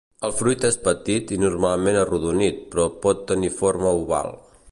El 0.27 0.31
fruit 0.37 0.63
és 0.69 0.77
petit 0.87 1.33
i 1.35 1.37
normalment 1.43 1.99
arrodonit 2.05 2.65
però 2.73 2.87
pot 3.05 3.23
tenir 3.33 3.55
forma 3.61 3.93
oval. 4.03 4.35